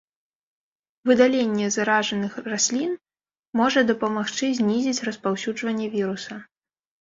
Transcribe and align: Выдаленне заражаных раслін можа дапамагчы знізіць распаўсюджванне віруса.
Выдаленне 1.09 1.67
заражаных 1.75 2.33
раслін 2.53 2.95
можа 3.61 3.79
дапамагчы 3.91 4.49
знізіць 4.61 5.03
распаўсюджванне 5.11 5.87
віруса. 5.99 6.41